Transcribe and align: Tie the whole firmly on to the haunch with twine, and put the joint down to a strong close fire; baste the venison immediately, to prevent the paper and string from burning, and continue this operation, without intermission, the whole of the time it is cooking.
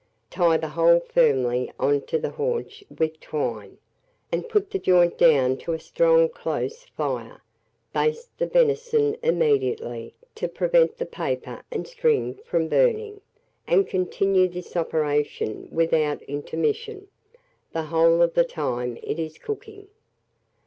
Tie 0.31 0.57
the 0.57 0.69
whole 0.69 0.99
firmly 0.99 1.71
on 1.79 2.01
to 2.07 2.17
the 2.17 2.31
haunch 2.31 2.83
with 2.97 3.19
twine, 3.19 3.77
and 4.31 4.49
put 4.49 4.71
the 4.71 4.79
joint 4.79 5.15
down 5.15 5.57
to 5.57 5.73
a 5.73 5.79
strong 5.79 6.27
close 6.27 6.85
fire; 6.97 7.43
baste 7.93 8.35
the 8.39 8.47
venison 8.47 9.15
immediately, 9.21 10.15
to 10.33 10.47
prevent 10.47 10.97
the 10.97 11.05
paper 11.05 11.61
and 11.69 11.87
string 11.87 12.33
from 12.33 12.67
burning, 12.67 13.21
and 13.67 13.87
continue 13.87 14.47
this 14.47 14.75
operation, 14.75 15.67
without 15.71 16.23
intermission, 16.23 17.07
the 17.71 17.83
whole 17.83 18.23
of 18.23 18.33
the 18.33 18.43
time 18.43 18.97
it 19.03 19.19
is 19.19 19.37
cooking. 19.37 19.87